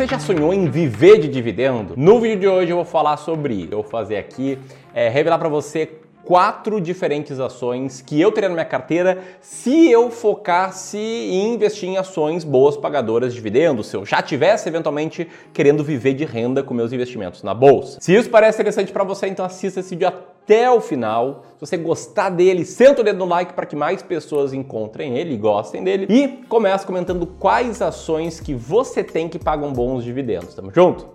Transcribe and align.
Você 0.00 0.06
já 0.06 0.18
sonhou 0.18 0.54
em 0.54 0.64
viver 0.64 1.18
de 1.18 1.28
dividendo? 1.28 1.92
No 1.94 2.18
vídeo 2.18 2.40
de 2.40 2.48
hoje 2.48 2.72
eu 2.72 2.76
vou 2.76 2.86
falar 2.86 3.18
sobre, 3.18 3.64
eu 3.64 3.82
vou 3.82 3.84
fazer 3.84 4.16
aqui, 4.16 4.58
é, 4.94 5.10
revelar 5.10 5.38
para 5.38 5.50
você 5.50 5.90
quatro 6.24 6.80
diferentes 6.80 7.38
ações 7.38 8.00
que 8.00 8.18
eu 8.18 8.32
teria 8.32 8.48
na 8.48 8.54
minha 8.54 8.64
carteira 8.64 9.18
se 9.42 9.90
eu 9.90 10.10
focasse 10.10 10.96
em 10.96 11.52
investir 11.52 11.86
em 11.86 11.98
ações 11.98 12.44
boas 12.44 12.78
pagadoras 12.78 13.34
de 13.34 13.36
dividendos, 13.36 13.88
se 13.88 13.96
eu 13.98 14.06
já 14.06 14.22
tivesse 14.22 14.70
eventualmente 14.70 15.28
querendo 15.52 15.84
viver 15.84 16.14
de 16.14 16.24
renda 16.24 16.62
com 16.62 16.72
meus 16.72 16.94
investimentos 16.94 17.42
na 17.42 17.52
bolsa. 17.52 17.98
Se 18.00 18.14
isso 18.14 18.30
parece 18.30 18.56
interessante 18.56 18.92
para 18.92 19.04
você, 19.04 19.26
então 19.26 19.44
assista 19.44 19.80
esse 19.80 19.90
vídeo 19.90 20.10
até 20.50 20.68
o 20.68 20.80
final. 20.80 21.44
Se 21.54 21.60
você 21.60 21.76
gostar 21.76 22.30
dele, 22.30 22.64
senta 22.64 23.02
o 23.02 23.04
dedo 23.04 23.20
no 23.20 23.24
like 23.24 23.52
para 23.52 23.64
que 23.64 23.76
mais 23.76 24.02
pessoas 24.02 24.52
encontrem 24.52 25.16
ele 25.16 25.34
e 25.34 25.36
gostem 25.36 25.84
dele 25.84 26.06
e 26.10 26.26
começa 26.48 26.84
comentando 26.84 27.24
quais 27.24 27.80
ações 27.80 28.40
que 28.40 28.52
você 28.52 29.04
tem 29.04 29.28
que 29.28 29.38
pagam 29.38 29.72
bons 29.72 30.02
dividendos. 30.02 30.52
Tamo 30.52 30.72
junto? 30.74 31.06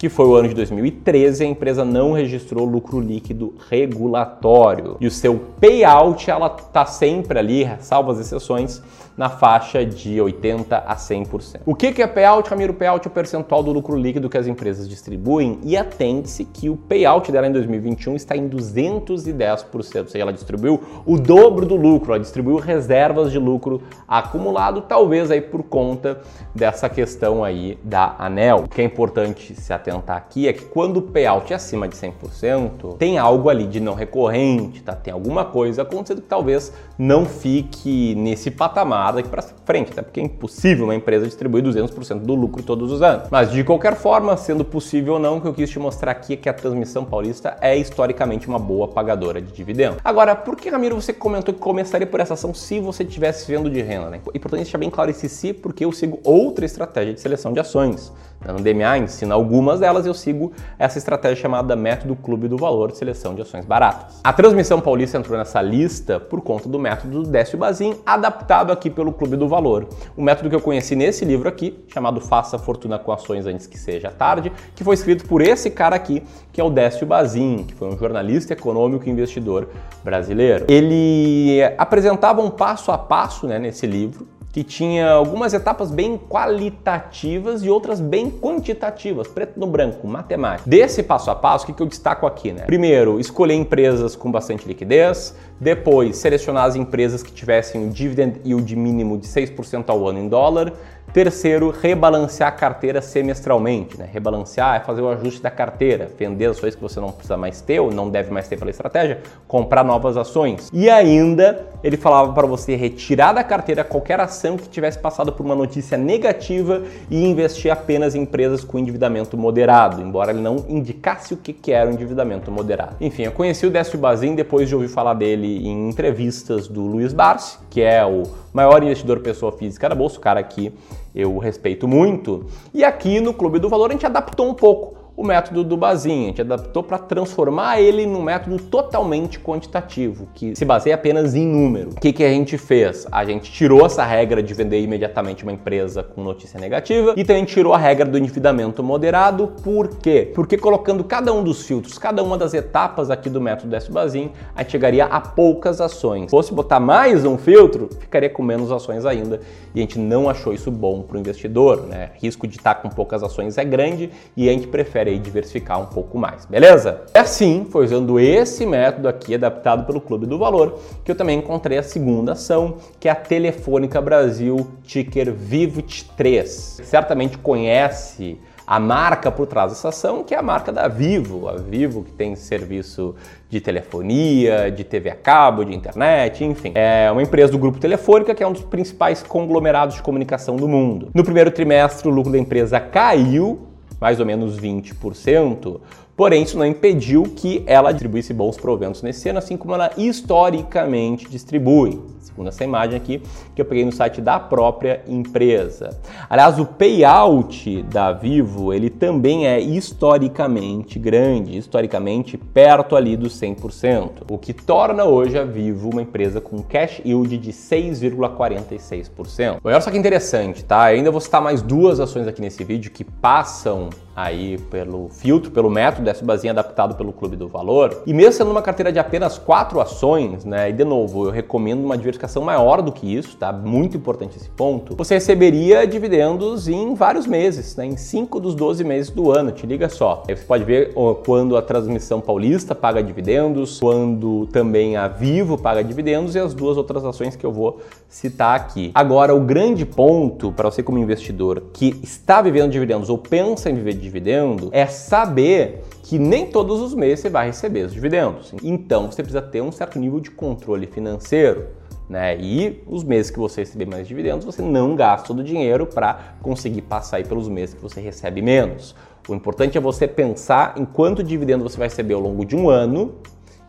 que 0.00 0.08
foi 0.08 0.24
o 0.24 0.34
ano 0.34 0.48
de 0.48 0.54
2013, 0.54 1.44
a 1.44 1.46
empresa 1.46 1.84
não 1.84 2.12
registrou 2.12 2.64
lucro 2.64 2.98
líquido 2.98 3.52
regulatório. 3.68 4.96
E 4.98 5.06
o 5.06 5.10
seu 5.10 5.38
payout, 5.60 6.30
ela 6.30 6.56
está 6.58 6.86
sempre 6.86 7.38
ali, 7.38 7.70
salvo 7.80 8.10
as 8.10 8.18
exceções, 8.18 8.82
na 9.14 9.28
faixa 9.28 9.84
de 9.84 10.18
80 10.18 10.78
a 10.78 10.96
100%. 10.96 11.60
O 11.66 11.74
que 11.74 12.00
é 12.00 12.06
payout, 12.06 12.48
Ramiro? 12.48 12.72
Payout 12.72 13.06
é 13.06 13.10
o 13.10 13.12
percentual 13.12 13.62
do 13.62 13.70
lucro 13.70 13.94
líquido 13.94 14.30
que 14.30 14.38
as 14.38 14.46
empresas 14.46 14.88
distribuem 14.88 15.58
e 15.62 15.76
atende-se 15.76 16.46
que 16.46 16.70
o 16.70 16.76
payout 16.78 17.30
dela 17.30 17.46
em 17.46 17.52
2021 17.52 18.16
está 18.16 18.34
em 18.34 18.48
210%, 18.48 19.74
ou 19.74 19.82
seja, 19.82 20.18
ela 20.18 20.32
distribuiu 20.32 20.80
o 21.04 21.18
dobro 21.18 21.66
do 21.66 21.76
lucro, 21.76 22.12
ela 22.12 22.20
distribuiu 22.20 22.56
reservas 22.56 23.30
de 23.30 23.38
lucro 23.38 23.82
acumulado, 24.08 24.80
talvez 24.80 25.30
aí 25.30 25.42
por 25.42 25.64
conta 25.64 26.22
dessa 26.54 26.88
questão 26.88 27.44
aí 27.44 27.78
da 27.84 28.16
ANEL. 28.18 28.64
Que 28.70 28.80
é 28.80 28.84
importante 28.84 29.54
se 29.54 29.70
atentar 29.70 29.89
aqui 30.06 30.48
é 30.48 30.52
que 30.52 30.64
quando 30.64 30.98
o 30.98 31.02
payout 31.02 31.52
é 31.52 31.56
acima 31.56 31.88
de 31.88 31.96
100%, 31.96 32.96
tem 32.98 33.18
algo 33.18 33.48
ali 33.48 33.66
de 33.66 33.80
não 33.80 33.94
recorrente, 33.94 34.82
tá? 34.82 34.94
Tem 34.94 35.12
alguma 35.12 35.44
coisa 35.44 35.82
acontecendo 35.82 36.22
que 36.22 36.28
talvez 36.28 36.72
não 36.98 37.24
fique 37.24 38.14
nesse 38.14 38.50
patamar 38.50 39.14
daqui 39.14 39.28
para 39.28 39.42
frente, 39.42 39.92
até 39.92 40.02
porque 40.02 40.20
é 40.20 40.22
impossível 40.22 40.84
uma 40.84 40.94
empresa 40.94 41.26
distribuir 41.26 41.64
200% 41.64 42.20
do 42.20 42.34
lucro 42.34 42.62
todos 42.62 42.92
os 42.92 43.02
anos. 43.02 43.28
Mas 43.30 43.50
de 43.50 43.64
qualquer 43.64 43.96
forma, 43.96 44.36
sendo 44.36 44.64
possível 44.64 45.14
ou 45.14 45.18
não, 45.18 45.38
o 45.38 45.40
que 45.40 45.48
eu 45.48 45.54
quis 45.54 45.70
te 45.70 45.78
mostrar 45.78 46.12
aqui 46.12 46.34
é 46.34 46.36
que 46.36 46.48
a 46.48 46.52
transmissão 46.52 47.04
paulista 47.04 47.56
é 47.60 47.76
historicamente 47.76 48.48
uma 48.48 48.58
boa 48.58 48.88
pagadora 48.88 49.40
de 49.40 49.52
dividendos. 49.52 49.98
Agora, 50.04 50.36
por 50.36 50.56
que, 50.56 50.68
Ramiro, 50.68 50.94
você 50.94 51.12
comentou 51.12 51.54
que 51.54 51.60
começaria 51.60 52.06
por 52.06 52.20
essa 52.20 52.34
ação 52.34 52.52
se 52.52 52.80
você 52.80 53.02
estivesse 53.02 53.50
vendo 53.50 53.70
de 53.70 53.80
renda? 53.80 54.10
Né? 54.10 54.20
Importante 54.34 54.62
deixar 54.62 54.78
bem 54.78 54.90
claro 54.90 55.10
esse 55.10 55.28
se, 55.28 55.52
porque 55.52 55.84
eu 55.84 55.92
sigo 55.92 56.20
outra 56.22 56.64
estratégia 56.64 57.14
de 57.14 57.20
seleção 57.20 57.52
de 57.52 57.60
ações. 57.60 58.12
No 58.46 58.60
DMA 58.60 58.98
ensina 58.98 59.34
algumas 59.34 59.80
delas, 59.80 60.06
eu 60.06 60.14
sigo 60.14 60.52
essa 60.78 60.96
estratégia 60.96 61.36
chamada 61.36 61.76
Método 61.76 62.16
Clube 62.16 62.48
do 62.48 62.56
Valor 62.56 62.90
de 62.90 62.96
Seleção 62.96 63.34
de 63.34 63.42
Ações 63.42 63.66
Baratas. 63.66 64.18
A 64.24 64.32
Transmissão 64.32 64.80
Paulista 64.80 65.18
entrou 65.18 65.38
nessa 65.38 65.60
lista 65.60 66.18
por 66.18 66.40
conta 66.40 66.68
do 66.68 66.78
método 66.78 67.22
do 67.22 67.28
Décio 67.28 67.58
Bazin, 67.58 67.96
adaptado 68.04 68.72
aqui 68.72 68.88
pelo 68.88 69.12
Clube 69.12 69.36
do 69.36 69.46
Valor. 69.46 69.88
O 70.16 70.22
método 70.22 70.48
que 70.48 70.56
eu 70.56 70.60
conheci 70.60 70.96
nesse 70.96 71.24
livro 71.24 71.48
aqui, 71.48 71.84
chamado 71.88 72.20
Faça 72.20 72.58
Fortuna 72.58 72.98
com 72.98 73.12
Ações 73.12 73.44
Antes 73.46 73.66
que 73.66 73.78
Seja 73.78 74.10
Tarde, 74.10 74.50
que 74.74 74.82
foi 74.82 74.94
escrito 74.94 75.26
por 75.26 75.42
esse 75.42 75.70
cara 75.70 75.94
aqui, 75.94 76.22
que 76.50 76.60
é 76.60 76.64
o 76.64 76.70
Décio 76.70 77.06
Bazin, 77.06 77.64
que 77.64 77.74
foi 77.74 77.88
um 77.88 77.98
jornalista 77.98 78.54
econômico 78.54 79.06
e 79.06 79.10
investidor 79.10 79.68
brasileiro. 80.02 80.64
Ele 80.66 81.62
apresentava 81.76 82.40
um 82.40 82.50
passo 82.50 82.90
a 82.90 82.96
passo 82.96 83.46
né, 83.46 83.58
nesse 83.58 83.86
livro, 83.86 84.26
que 84.52 84.64
tinha 84.64 85.12
algumas 85.12 85.54
etapas 85.54 85.90
bem 85.90 86.18
qualitativas 86.18 87.62
e 87.62 87.70
outras 87.70 88.00
bem 88.00 88.30
quantitativas, 88.30 89.28
preto 89.28 89.58
no 89.60 89.66
branco, 89.66 90.06
matemática. 90.06 90.68
Desse 90.68 91.02
passo 91.02 91.30
a 91.30 91.34
passo, 91.36 91.70
o 91.70 91.74
que, 91.74 91.80
eu 91.80 91.86
destaco 91.86 92.26
aqui, 92.26 92.52
né? 92.52 92.64
Primeiro, 92.64 93.20
escolher 93.20 93.54
empresas 93.54 94.16
com 94.16 94.30
bastante 94.30 94.66
liquidez, 94.66 95.36
depois, 95.60 96.16
selecionar 96.16 96.64
as 96.64 96.74
empresas 96.74 97.22
que 97.22 97.30
tivessem 97.30 97.80
um 97.80 97.90
dividend 97.90 98.40
yield 98.44 98.74
mínimo 98.74 99.18
de 99.18 99.26
6% 99.26 99.84
ao 99.88 100.08
ano 100.08 100.18
em 100.18 100.28
dólar, 100.28 100.72
Terceiro, 101.12 101.70
rebalancear 101.70 102.50
a 102.50 102.52
carteira 102.52 103.02
semestralmente. 103.02 103.98
Né? 103.98 104.08
Rebalancear 104.12 104.76
é 104.76 104.80
fazer 104.80 105.00
o 105.00 105.08
ajuste 105.08 105.42
da 105.42 105.50
carteira, 105.50 106.08
vender 106.16 106.46
ações 106.46 106.76
que 106.76 106.80
você 106.80 107.00
não 107.00 107.10
precisa 107.10 107.36
mais 107.36 107.60
ter 107.60 107.80
ou 107.80 107.90
não 107.90 108.08
deve 108.08 108.30
mais 108.30 108.46
ter 108.46 108.56
pela 108.56 108.70
estratégia, 108.70 109.18
comprar 109.48 109.82
novas 109.82 110.16
ações. 110.16 110.70
E 110.72 110.88
ainda, 110.88 111.66
ele 111.82 111.96
falava 111.96 112.32
para 112.32 112.46
você 112.46 112.76
retirar 112.76 113.32
da 113.32 113.42
carteira 113.42 113.82
qualquer 113.82 114.20
ação 114.20 114.56
que 114.56 114.68
tivesse 114.68 115.00
passado 115.00 115.32
por 115.32 115.44
uma 115.44 115.56
notícia 115.56 115.98
negativa 115.98 116.82
e 117.10 117.26
investir 117.26 117.72
apenas 117.72 118.14
em 118.14 118.20
empresas 118.20 118.62
com 118.62 118.78
endividamento 118.78 119.36
moderado, 119.36 120.00
embora 120.00 120.30
ele 120.30 120.40
não 120.40 120.64
indicasse 120.68 121.34
o 121.34 121.36
que 121.36 121.72
era 121.72 121.90
o 121.90 121.92
endividamento 121.92 122.52
moderado. 122.52 122.94
Enfim, 123.00 123.24
eu 123.24 123.32
conheci 123.32 123.66
o 123.66 123.70
Décio 123.70 123.98
Bazin 123.98 124.36
depois 124.36 124.68
de 124.68 124.76
ouvir 124.76 124.88
falar 124.88 125.14
dele 125.14 125.49
em 125.58 125.88
entrevistas 125.88 126.68
do 126.68 126.82
Luiz 126.82 127.12
Barsi, 127.12 127.58
que 127.70 127.80
é 127.80 128.04
o 128.04 128.22
maior 128.52 128.82
investidor 128.82 129.20
pessoa 129.20 129.52
física 129.52 129.88
da 129.88 129.94
bolsa, 129.94 130.18
o 130.18 130.20
cara 130.20 130.42
que 130.42 130.72
eu 131.14 131.38
respeito 131.38 131.88
muito. 131.88 132.46
E 132.72 132.84
aqui 132.84 133.20
no 133.20 133.34
Clube 133.34 133.58
do 133.58 133.68
Valor 133.68 133.90
a 133.90 133.92
gente 133.92 134.06
adaptou 134.06 134.48
um 134.48 134.54
pouco 134.54 134.99
o 135.20 135.24
método 135.24 135.62
do 135.62 135.76
Bazin. 135.76 136.24
A 136.24 136.26
gente 136.28 136.40
adaptou 136.40 136.82
para 136.82 136.96
transformar 136.96 137.78
ele 137.78 138.06
num 138.06 138.22
método 138.22 138.58
totalmente 138.58 139.38
quantitativo, 139.38 140.26
que 140.34 140.56
se 140.56 140.64
baseia 140.64 140.94
apenas 140.94 141.34
em 141.34 141.46
número. 141.46 141.90
O 141.90 142.00
que, 142.00 142.10
que 142.10 142.24
a 142.24 142.30
gente 142.30 142.56
fez? 142.56 143.06
A 143.12 143.22
gente 143.22 143.52
tirou 143.52 143.84
essa 143.84 144.02
regra 144.02 144.42
de 144.42 144.54
vender 144.54 144.80
imediatamente 144.80 145.42
uma 145.42 145.52
empresa 145.52 146.02
com 146.02 146.22
notícia 146.22 146.58
negativa 146.58 147.12
e 147.18 147.22
também 147.22 147.44
tirou 147.44 147.74
a 147.74 147.78
regra 147.78 148.06
do 148.06 148.16
endividamento 148.16 148.82
moderado. 148.82 149.48
Por 149.62 149.88
quê? 149.88 150.32
Porque 150.34 150.56
colocando 150.56 151.04
cada 151.04 151.34
um 151.34 151.44
dos 151.44 151.66
filtros, 151.66 151.98
cada 151.98 152.22
uma 152.22 152.38
das 152.38 152.54
etapas 152.54 153.10
aqui 153.10 153.28
do 153.28 153.42
método 153.42 153.76
S 153.76 153.92
Bazin, 153.92 154.30
a 154.56 154.62
gente 154.62 154.72
chegaria 154.72 155.04
a 155.04 155.20
poucas 155.20 155.82
ações. 155.82 156.24
Se 156.24 156.30
fosse 156.30 156.54
botar 156.54 156.80
mais 156.80 157.26
um 157.26 157.36
filtro, 157.36 157.90
ficaria 158.00 158.30
com 158.30 158.42
menos 158.42 158.72
ações 158.72 159.04
ainda 159.04 159.40
e 159.74 159.80
a 159.80 159.82
gente 159.82 159.98
não 159.98 160.30
achou 160.30 160.54
isso 160.54 160.70
bom 160.70 161.02
para 161.02 161.18
o 161.18 161.20
investidor. 161.20 161.86
Né? 161.86 162.12
Risco 162.14 162.48
de 162.48 162.56
estar 162.56 162.76
com 162.76 162.88
poucas 162.88 163.22
ações 163.22 163.58
é 163.58 163.64
grande 163.66 164.10
e 164.34 164.48
a 164.48 164.52
gente 164.52 164.66
prefere 164.66 165.09
aí 165.10 165.18
diversificar 165.18 165.80
um 165.80 165.86
pouco 165.86 166.18
mais, 166.18 166.46
beleza? 166.46 167.02
É 167.12 167.20
assim, 167.20 167.66
foi 167.70 167.84
usando 167.84 168.18
esse 168.18 168.64
método 168.64 169.08
aqui, 169.08 169.34
adaptado 169.34 169.84
pelo 169.84 170.00
Clube 170.00 170.26
do 170.26 170.38
Valor, 170.38 170.78
que 171.04 171.10
eu 171.10 171.14
também 171.14 171.38
encontrei 171.38 171.78
a 171.78 171.82
segunda 171.82 172.32
ação, 172.32 172.76
que 172.98 173.08
é 173.08 173.12
a 173.12 173.16
Telefônica 173.16 174.00
Brasil, 174.00 174.68
ticker 174.84 175.32
VIVT3. 175.32 176.44
Certamente 176.84 177.38
conhece 177.38 178.38
a 178.70 178.78
marca 178.78 179.32
por 179.32 179.48
trás 179.48 179.72
dessa 179.72 179.88
ação, 179.88 180.22
que 180.22 180.32
é 180.32 180.38
a 180.38 180.42
marca 180.42 180.70
da 180.70 180.86
Vivo, 180.86 181.48
a 181.48 181.56
Vivo 181.56 182.04
que 182.04 182.12
tem 182.12 182.36
serviço 182.36 183.16
de 183.48 183.60
telefonia, 183.60 184.70
de 184.70 184.84
TV 184.84 185.10
a 185.10 185.16
cabo, 185.16 185.64
de 185.64 185.74
internet, 185.74 186.44
enfim. 186.44 186.70
É 186.76 187.10
uma 187.10 187.20
empresa 187.20 187.50
do 187.50 187.58
grupo 187.58 187.80
Telefônica 187.80 188.32
que 188.32 188.44
é 188.44 188.46
um 188.46 188.52
dos 188.52 188.62
principais 188.62 189.24
conglomerados 189.24 189.96
de 189.96 190.02
comunicação 190.02 190.54
do 190.54 190.68
mundo. 190.68 191.10
No 191.12 191.24
primeiro 191.24 191.50
trimestre, 191.50 192.08
o 192.08 192.12
lucro 192.12 192.30
da 192.30 192.38
empresa 192.38 192.78
caiu 192.78 193.69
mais 194.00 194.18
ou 194.18 194.26
menos 194.26 194.58
20%, 194.58 195.78
porém 196.20 196.42
isso 196.42 196.58
não 196.58 196.66
impediu 196.66 197.22
que 197.22 197.62
ela 197.66 197.92
distribuísse 197.92 198.34
bons 198.34 198.58
proventos 198.58 199.00
nesse 199.00 199.30
ano, 199.30 199.38
assim 199.38 199.56
como 199.56 199.72
ela 199.72 199.90
historicamente 199.96 201.26
distribui 201.30 201.98
segundo 202.30 202.48
essa 202.48 202.64
imagem 202.64 202.96
aqui, 202.96 203.22
que 203.54 203.60
eu 203.60 203.64
peguei 203.64 203.84
no 203.84 203.92
site 203.92 204.20
da 204.20 204.40
própria 204.40 205.02
empresa. 205.06 205.90
Aliás, 206.28 206.58
o 206.58 206.66
payout 206.66 207.82
da 207.82 208.10
Vivo, 208.12 208.72
ele 208.72 208.88
também 208.88 209.46
é 209.46 209.60
historicamente 209.60 210.98
grande, 210.98 211.54
historicamente 211.56 212.38
perto 212.38 212.96
ali 212.96 213.16
dos 213.16 213.40
100%, 213.40 214.22
o 214.30 214.38
que 214.38 214.52
torna 214.52 215.04
hoje 215.04 215.38
a 215.38 215.44
Vivo 215.44 215.90
uma 215.90 216.02
empresa 216.02 216.40
com 216.40 216.62
cash 216.62 217.00
yield 217.04 217.36
de 217.36 217.52
6,46%. 217.52 219.58
Olha 219.62 219.80
só 219.80 219.90
que 219.90 219.98
interessante, 219.98 220.64
tá? 220.64 220.92
Eu 220.92 220.98
ainda 220.98 221.10
vou 221.10 221.20
citar 221.20 221.42
mais 221.42 221.62
duas 221.62 221.98
ações 222.00 222.26
aqui 222.26 222.40
nesse 222.40 222.64
vídeo 222.64 222.90
que 222.90 223.04
passam 223.04 223.90
aí 224.22 224.58
pelo 224.70 225.08
filtro, 225.08 225.50
pelo 225.50 225.70
método 225.70 226.04
dessa 226.04 226.24
basinha 226.24 226.52
adaptado 226.52 226.94
pelo 226.94 227.12
Clube 227.12 227.36
do 227.36 227.48
Valor. 227.48 228.02
E 228.06 228.12
mesmo 228.12 228.32
sendo 228.32 228.50
uma 228.50 228.62
carteira 228.62 228.92
de 228.92 228.98
apenas 228.98 229.38
quatro 229.38 229.80
ações, 229.80 230.44
né? 230.44 230.70
E 230.70 230.72
de 230.72 230.84
novo, 230.84 231.26
eu 231.26 231.30
recomendo 231.30 231.84
uma 231.84 231.96
diversificação 231.96 232.42
maior 232.42 232.82
do 232.82 232.92
que 232.92 233.14
isso, 233.14 233.36
tá? 233.36 233.52
Muito 233.52 233.96
importante 233.96 234.36
esse 234.36 234.48
ponto. 234.50 234.94
Você 234.96 235.14
receberia 235.14 235.86
dividendos 235.86 236.68
em 236.68 236.94
vários 236.94 237.26
meses, 237.26 237.76
né? 237.76 237.86
Em 237.86 237.96
5 237.96 238.40
dos 238.40 238.54
12 238.54 238.84
meses 238.84 239.10
do 239.10 239.30
ano, 239.30 239.52
te 239.52 239.66
liga 239.66 239.88
só. 239.88 240.24
Aí 240.28 240.36
você 240.36 240.44
pode 240.44 240.64
ver 240.64 240.92
quando 241.24 241.56
a 241.56 241.62
transmissão 241.62 242.20
paulista 242.20 242.74
paga 242.74 243.02
dividendos, 243.02 243.80
quando 243.80 244.46
também 244.46 244.96
a 244.96 245.08
Vivo 245.08 245.58
paga 245.58 245.82
dividendos 245.82 246.34
e 246.34 246.38
as 246.38 246.54
duas 246.54 246.76
outras 246.76 247.04
ações 247.04 247.36
que 247.36 247.44
eu 247.44 247.52
vou 247.52 247.80
citar 248.08 248.56
aqui. 248.56 248.90
Agora, 248.94 249.34
o 249.34 249.40
grande 249.40 249.84
ponto 249.86 250.52
para 250.52 250.70
você 250.70 250.82
como 250.82 250.98
investidor 250.98 251.62
que 251.72 251.98
está 252.02 252.42
vivendo 252.42 252.70
dividendos 252.70 253.08
ou 253.08 253.18
pensa 253.18 253.70
em 253.70 253.74
viver 253.74 253.94
de 253.94 254.00
dividendo 254.10 254.68
é 254.72 254.86
saber 254.86 255.82
que 256.02 256.18
nem 256.18 256.46
todos 256.46 256.80
os 256.80 256.92
meses 256.94 257.20
você 257.20 257.30
vai 257.30 257.46
receber 257.46 257.86
os 257.86 257.92
dividendos. 257.92 258.52
Então, 258.62 259.10
você 259.10 259.22
precisa 259.22 259.40
ter 259.40 259.60
um 259.60 259.70
certo 259.70 259.98
nível 259.98 260.20
de 260.20 260.30
controle 260.30 260.86
financeiro. 260.86 261.68
Né? 262.08 262.36
E 262.40 262.82
os 262.88 263.04
meses 263.04 263.30
que 263.30 263.38
você 263.38 263.60
receber 263.60 263.86
mais 263.86 264.08
dividendos, 264.08 264.44
você 264.44 264.60
não 264.60 264.96
gasta 264.96 265.28
todo 265.28 265.38
o 265.38 265.44
dinheiro 265.44 265.86
para 265.86 266.34
conseguir 266.42 266.82
passar 266.82 267.22
pelos 267.22 267.48
meses 267.48 267.76
que 267.76 267.80
você 267.80 268.00
recebe 268.00 268.42
menos. 268.42 268.96
O 269.28 269.34
importante 269.34 269.78
é 269.78 269.80
você 269.80 270.08
pensar 270.08 270.74
em 270.76 270.84
quanto 270.84 271.22
dividendo 271.22 271.62
você 271.62 271.78
vai 271.78 271.86
receber 271.86 272.14
ao 272.14 272.20
longo 272.20 272.44
de 272.44 272.56
um 272.56 272.68
ano 272.68 273.14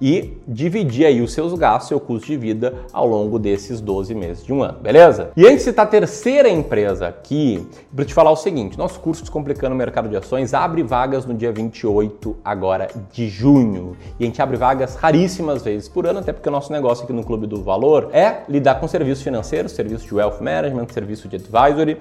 e 0.01 0.38
dividir 0.48 1.05
aí 1.05 1.22
os 1.22 1.31
seus 1.31 1.53
gastos, 1.53 1.89
seu 1.89 2.00
custo 2.00 2.27
de 2.27 2.38
vida 2.38 2.74
ao 2.91 3.05
longo 3.08 3.38
desses 3.38 3.79
12 3.79 4.15
meses 4.15 4.43
de 4.43 4.51
um 4.51 4.63
ano, 4.63 4.79
beleza? 4.79 5.31
E 5.38 5.46
antes 5.46 5.60
de 5.60 5.63
citar 5.65 5.86
a 5.86 5.89
terceira 5.89 6.50
empresa 6.50 7.08
aqui, 7.08 7.65
para 7.96 8.03
te 8.03 8.13
falar 8.13 8.31
o 8.31 8.36
seguinte, 8.36 8.77
nosso 8.77 9.00
curso 9.00 9.22
Descomplicando 9.22 9.75
o 9.75 9.77
Mercado 9.77 10.10
de 10.10 10.17
Ações 10.17 10.53
abre 10.53 10.81
vagas 10.81 11.25
no 11.25 11.34
dia 11.34 11.51
28 11.51 12.38
agora 12.43 12.89
de 13.12 13.29
junho. 13.29 13.96
E 14.20 14.24
a 14.24 14.25
gente 14.25 14.41
abre 14.41 14.58
vagas 14.58 14.96
raríssimas 14.96 15.63
vezes 15.63 15.88
por 15.88 16.08
ano, 16.08 16.20
até 16.20 16.34
porque 16.34 16.50
o 16.50 16.51
nosso 16.51 16.72
negócio 16.72 17.03
aqui 17.03 17.13
no 17.13 17.24
Clube 17.24 17.46
do 17.46 17.62
Valor 17.62 18.10
é 18.12 18.41
lidar 18.50 18.79
com 18.79 18.88
serviços 18.88 19.24
financeiros, 19.24 19.74
serviço 19.74 20.08
de 20.08 20.15
wealth 20.15 20.41
management, 20.41 20.88
serviço 20.89 21.27
de 21.27 21.36
advisory, 21.36 21.98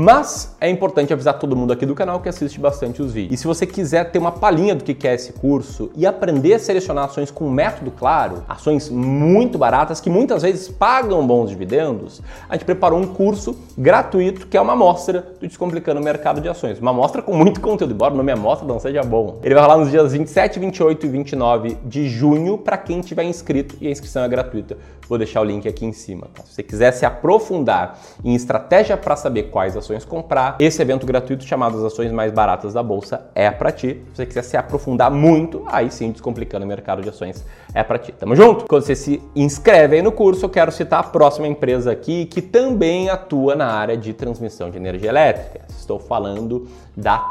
mas 0.00 0.54
é 0.60 0.70
importante 0.70 1.12
avisar 1.12 1.40
todo 1.40 1.56
mundo 1.56 1.72
aqui 1.72 1.84
do 1.84 1.92
canal 1.92 2.20
que 2.20 2.28
assiste 2.28 2.60
bastante 2.60 3.02
os 3.02 3.12
vídeos. 3.12 3.34
E 3.34 3.36
se 3.36 3.48
você 3.48 3.66
quiser 3.66 4.12
ter 4.12 4.20
uma 4.20 4.30
palhinha 4.30 4.72
do 4.72 4.84
que 4.84 5.08
é 5.08 5.12
esse 5.12 5.32
curso 5.32 5.90
e 5.96 6.06
aprender 6.06 6.54
a 6.54 6.58
selecionar 6.60 7.06
ações 7.06 7.32
com 7.32 7.50
método 7.50 7.90
claro, 7.90 8.44
ações 8.48 8.88
muito 8.88 9.58
baratas 9.58 10.00
que 10.00 10.08
muitas 10.08 10.42
vezes 10.42 10.68
pagam 10.68 11.26
bons 11.26 11.50
dividendos, 11.50 12.22
a 12.48 12.54
gente 12.54 12.64
preparou 12.64 13.00
um 13.00 13.08
curso 13.08 13.58
gratuito 13.76 14.46
que 14.46 14.56
é 14.56 14.60
uma 14.60 14.74
amostra 14.74 15.32
do 15.40 15.48
Descomplicando 15.48 16.00
o 16.00 16.04
Mercado 16.04 16.40
de 16.40 16.48
Ações. 16.48 16.78
Uma 16.78 16.92
amostra 16.92 17.20
com 17.20 17.34
muito 17.34 17.60
conteúdo, 17.60 17.92
embora 17.92 18.14
o 18.14 18.16
nome 18.16 18.30
amostra 18.30 18.68
não 18.68 18.78
seja 18.78 19.02
bom. 19.02 19.40
Ele 19.42 19.52
vai 19.52 19.64
rolar 19.64 19.78
nos 19.78 19.90
dias 19.90 20.12
27, 20.12 20.60
28 20.60 21.06
e 21.06 21.08
29 21.08 21.76
de 21.84 22.08
junho 22.08 22.56
para 22.56 22.76
quem 22.78 23.00
tiver 23.00 23.24
inscrito 23.24 23.76
e 23.80 23.88
a 23.88 23.90
inscrição 23.90 24.22
é 24.22 24.28
gratuita. 24.28 24.76
Vou 25.08 25.16
deixar 25.16 25.40
o 25.40 25.44
link 25.44 25.66
aqui 25.66 25.86
em 25.86 25.92
cima. 25.92 26.28
Tá? 26.34 26.42
Se 26.44 26.54
você 26.54 26.62
quiser 26.62 26.92
se 26.92 27.06
aprofundar 27.06 27.98
em 28.22 28.34
estratégia 28.34 28.94
para 28.94 29.16
saber 29.16 29.44
quais 29.44 29.74
ações 29.74 29.87
comprar, 30.04 30.56
esse 30.58 30.80
evento 30.82 31.06
gratuito 31.06 31.44
chamado 31.44 31.78
As 31.78 31.92
Ações 31.92 32.12
Mais 32.12 32.32
Baratas 32.32 32.74
da 32.74 32.82
Bolsa 32.82 33.30
é 33.34 33.50
para 33.50 33.72
ti. 33.72 34.02
Se 34.10 34.16
você 34.16 34.26
quiser 34.26 34.42
se 34.42 34.56
aprofundar 34.56 35.10
muito, 35.10 35.64
aí 35.66 35.90
sim, 35.90 36.10
Descomplicando 36.10 36.64
o 36.64 36.68
Mercado 36.68 37.02
de 37.02 37.08
Ações 37.08 37.44
é 37.74 37.82
para 37.82 37.98
ti. 37.98 38.12
Tamo 38.12 38.36
junto? 38.36 38.66
Quando 38.66 38.82
você 38.82 38.94
se 38.94 39.22
inscreve 39.34 39.96
aí 39.96 40.02
no 40.02 40.12
curso, 40.12 40.44
eu 40.44 40.50
quero 40.50 40.70
citar 40.70 41.00
a 41.00 41.02
próxima 41.02 41.46
empresa 41.46 41.90
aqui 41.92 42.26
que 42.26 42.42
também 42.42 43.08
atua 43.08 43.54
na 43.54 43.66
área 43.66 43.96
de 43.96 44.12
transmissão 44.12 44.70
de 44.70 44.76
energia 44.76 45.08
elétrica. 45.08 45.60
Estou 45.68 45.98
falando 45.98 46.68
da 46.96 47.28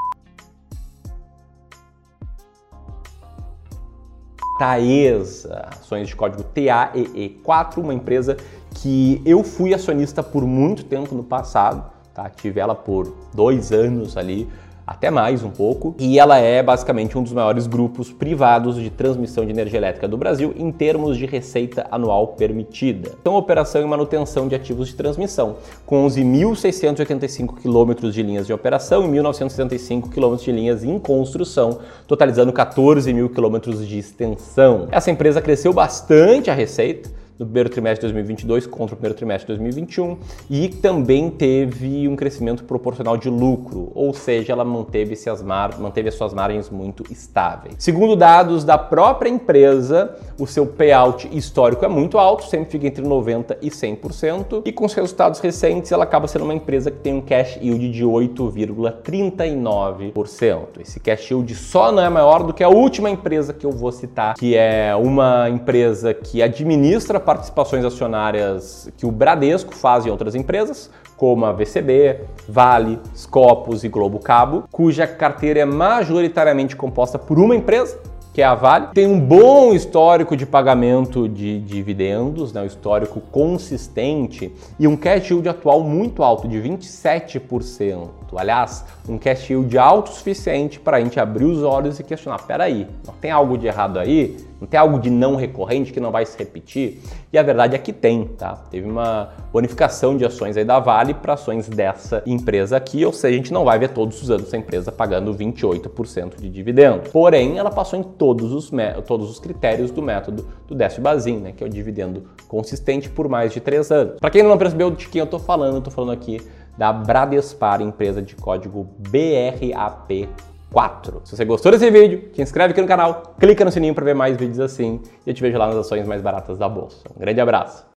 Taesa, 4.58 5.68
ações 5.72 6.08
de 6.08 6.16
código 6.16 6.44
TAEE4, 6.44 7.78
uma 7.78 7.94
empresa 7.94 8.36
que 8.72 9.22
eu 9.26 9.44
fui 9.44 9.74
acionista 9.74 10.22
por 10.22 10.44
muito 10.46 10.84
tempo 10.84 11.14
no 11.16 11.24
passado, 11.24 11.86
tá? 12.18 12.30
Tive 12.36 12.60
ela 12.60 12.74
por 12.74 13.14
dois 13.32 13.72
anos 13.72 14.18
ali, 14.18 14.50
até 14.88 15.12
mais 15.12 15.44
um 15.44 15.50
pouco, 15.50 15.94
e 16.00 16.18
ela 16.18 16.38
é 16.38 16.64
basicamente 16.64 17.18
um 17.18 17.22
dos 17.22 17.34
maiores 17.34 17.68
grupos 17.68 18.10
privados 18.10 18.78
de 18.78 18.90
transmissão 18.90 19.46
de 19.46 19.52
energia 19.52 19.78
elétrica 19.78 20.08
do 20.08 20.16
Brasil 20.18 20.54
em 20.58 20.72
termos 20.72 21.18
de 21.18 21.26
receita 21.26 21.86
anual 21.92 22.30
permitida. 22.30 23.12
Então, 23.22 23.36
operação 23.36 23.82
e 23.82 23.86
manutenção 23.86 24.48
de 24.48 24.56
ativos 24.56 24.88
de 24.88 24.96
transmissão, 24.96 25.58
com 25.86 26.08
11.685 26.08 27.58
quilômetros 27.62 28.14
de 28.14 28.24
linhas 28.24 28.48
de 28.48 28.54
operação 28.54 29.04
e 29.04 29.20
1.975 29.20 30.10
quilômetros 30.10 30.46
de 30.46 30.54
linhas 30.54 30.84
em 30.86 30.98
construção, 30.98 31.80
totalizando 32.08 32.54
14 32.54 33.14
mil 33.14 33.30
quilômetros 33.30 33.86
de 33.86 34.00
extensão. 34.00 34.88
Essa 34.90 35.12
empresa 35.12 35.42
cresceu 35.42 35.74
bastante 35.74 36.50
a 36.50 36.54
receita, 36.54 37.10
no 37.40 37.46
primeiro 37.46 37.70
trimestre 37.70 38.08
de 38.08 38.14
2022 38.14 38.68
contra 38.68 38.96
o 38.96 38.98
primeiro 38.98 39.16
trimestre 39.16 39.54
de 39.54 39.60
2021 39.60 40.18
e 40.50 40.70
também 40.70 41.30
teve 41.30 42.08
um 42.08 42.16
crescimento 42.16 42.64
proporcional 42.64 43.18
de 43.18 43.30
lucro, 43.30 43.92
ou 43.94 44.12
seja, 44.14 44.54
ela 44.54 44.66
manteve, 44.66 45.14
as 45.30 45.42
mar... 45.42 45.78
manteve 45.80 46.08
as 46.10 46.16
suas 46.16 46.34
margens 46.34 46.70
muito 46.70 47.04
estáveis. 47.12 47.76
Segundo 47.78 48.16
dados 48.16 48.64
da 48.64 48.78
própria 48.78 49.30
empresa, 49.30 50.16
o 50.40 50.48
seu 50.48 50.66
payout 50.66 51.30
histórico 51.36 51.84
é 51.86 51.88
muito 51.88 52.18
alto, 52.18 52.46
sempre 52.46 52.72
fica 52.72 52.88
entre 52.88 53.04
90% 53.04 53.58
e 53.62 53.70
100%, 53.70 54.64
e 54.66 54.72
com 54.72 54.86
os 54.86 54.94
resultados 54.94 55.40
recentes 55.40 55.92
ela 55.92 56.04
acaba 56.04 56.28
sendo 56.28 56.46
uma 56.46 56.54
empresa 56.54 56.90
que 56.90 57.00
tem 57.00 57.14
um 57.14 57.22
cash 57.22 57.60
yield 57.62 57.92
de 57.92 58.04
8,39%. 58.04 60.80
Esse 60.80 61.00
cash 61.00 61.32
yield 61.32 61.54
só 61.56 61.92
não 61.92 62.04
é 62.04 62.10
maior 62.10 62.44
do 62.44 62.54
que 62.54 62.64
a 62.64 62.70
última 62.70 63.10
empresa 63.10 63.54
que 63.54 63.66
eu 63.66 63.72
vou 63.72 63.92
citar, 63.92 64.36
que 64.36 64.56
é 64.56 64.96
uma 64.96 65.50
empresa 65.50 66.14
que 66.14 66.42
administra 66.42 67.20
participações 67.28 67.84
acionárias 67.84 68.90
que 68.96 69.06
o 69.06 69.12
Bradesco 69.12 69.76
faz 69.76 70.06
em 70.06 70.10
outras 70.10 70.34
empresas, 70.34 70.90
como 71.18 71.46
a 71.46 71.52
VCB, 71.52 72.22
Vale, 72.48 73.02
Scopus 73.14 73.84
e 73.84 73.90
Globo 73.90 74.18
Cabo, 74.18 74.64
cuja 74.72 75.06
carteira 75.06 75.60
é 75.60 75.66
majoritariamente 75.66 76.74
composta 76.74 77.20
por 77.20 77.38
uma 77.38 77.54
empresa, 77.54 78.00
que 78.34 78.42
é 78.42 78.46
a 78.46 78.56
Vale. 78.56 78.88
Tem 78.94 79.06
um 79.06 79.20
bom 79.20 79.74
histórico 79.74 80.38
de 80.38 80.46
pagamento 80.46 81.28
de 81.28 81.60
dividendos, 81.60 82.54
né, 82.54 82.62
um 82.62 82.66
histórico 82.66 83.20
consistente 83.20 84.50
e 84.80 84.88
um 84.88 84.96
cash 84.96 85.30
yield 85.30 85.50
atual 85.50 85.82
muito 85.82 86.24
alto, 86.24 86.48
de 86.48 86.58
27%. 86.62 88.08
Aliás, 88.38 88.86
um 89.10 89.18
cash 89.18 89.50
yield 89.50 89.78
alto 89.78 90.12
o 90.12 90.14
suficiente 90.14 90.80
para 90.80 90.96
a 90.96 91.02
gente 91.02 91.20
abrir 91.20 91.44
os 91.44 91.62
olhos 91.62 92.00
e 92.00 92.04
questionar: 92.04 92.38
peraí, 92.44 92.88
tem 93.20 93.32
algo 93.32 93.58
de 93.58 93.68
errado 93.68 94.00
aí? 94.00 94.47
Não 94.60 94.68
tem 94.68 94.80
algo 94.80 95.00
de 95.00 95.10
não 95.10 95.36
recorrente 95.36 95.94
que 95.94 96.00
não 96.00 96.12
vai 96.12 96.26
se 96.26 96.38
repetir? 96.38 97.00
E 97.32 97.38
a 97.38 97.44
verdade 97.44 97.76
é 97.76 97.78
que 97.78 97.94
tem, 97.94 98.26
tá? 98.26 98.56
Teve 98.70 98.90
uma 98.90 99.30
bonificação 99.54 100.18
de 100.18 100.26
ações 100.26 100.58
aí 100.58 100.66
da 100.66 100.80
Vale 100.80 101.14
para 101.14 101.34
ações 101.34 101.68
dessa 101.68 102.24
empresa 102.26 102.78
aqui, 102.78 103.06
ou 103.06 103.14
seja, 103.14 103.34
a 103.34 103.38
gente 103.38 103.54
não 103.54 103.64
vai 103.64 103.78
ver 103.78 103.90
todos 103.90 104.22
os 104.22 104.32
anos 104.32 104.48
essa 104.48 104.58
empresa 104.58 104.92
pagando 104.92 105.34
28% 105.34 106.38
de 106.40 106.50
dividendo. 106.50 107.10
Porém, 107.12 107.58
ela 107.58 107.70
passou 107.70 108.00
em 108.00 108.04
todos 108.04 108.52
os, 108.52 108.72
todos 109.06 109.30
os 109.30 109.40
critérios 109.40 109.92
do 109.92 110.02
método 110.02 110.48
do 110.68 110.74
Décio 110.76 111.02
Bazin, 111.02 111.38
né? 111.38 111.54
Que 111.56 111.64
é 111.64 111.68
o 111.68 111.70
dividendo 111.70 112.24
consistente 112.48 113.10
por 113.10 113.30
mais 113.30 113.54
de 113.54 113.60
três 113.60 113.92
anos. 113.92 114.20
Para 114.20 114.30
quem 114.30 114.44
não 114.44 114.58
percebeu 114.58 114.90
de 114.90 115.08
quem 115.08 115.20
eu 115.20 115.26
estou 115.26 115.40
falando, 115.40 115.76
eu 115.76 115.82
tô 115.82 115.92
falando 115.92 116.12
aqui 116.12 116.42
da 116.78 116.94
Bradespar, 116.94 117.82
empresa 117.82 118.22
de 118.22 118.36
código 118.36 118.88
BRAP 119.00 120.30
4. 120.72 121.22
Se 121.24 121.36
você 121.36 121.46
gostou 121.46 121.72
desse 121.72 121.90
vídeo, 121.90 122.30
te 122.34 122.42
inscreve 122.42 122.72
aqui 122.72 122.82
no 122.82 122.88
canal, 122.88 123.36
clica 123.40 123.64
no 123.64 123.72
sininho 123.72 123.96
para 123.96 124.04
ver 124.04 124.14
mais 124.14 124.36
vídeos 124.36 124.60
assim 124.60 125.02
e 125.26 125.30
eu 125.30 125.34
te 125.34 125.42
vejo 125.42 125.58
lá 125.58 125.68
nas 125.68 125.78
ações 125.78 126.06
mais 126.06 126.22
baratas 126.22 126.58
da 126.58 126.68
bolsa. 126.68 127.08
Um 127.16 127.20
grande 127.20 127.40
abraço! 127.40 127.88